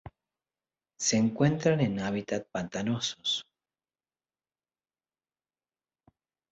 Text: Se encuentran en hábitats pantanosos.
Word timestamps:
Se 0.97 1.15
encuentran 1.15 1.79
en 1.79 1.99
hábitats 1.99 2.47
pantanosos. 2.51 3.45